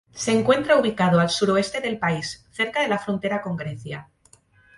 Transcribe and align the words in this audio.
Se 0.15 0.31
encuentra 0.31 0.77
ubicado 0.79 1.19
al 1.19 1.29
suroeste 1.29 1.79
del 1.79 1.99
país, 1.99 2.43
cerca 2.49 2.81
de 2.81 2.87
la 2.87 2.97
frontera 2.97 3.43
con 3.43 3.55
Grecia. 3.55 4.09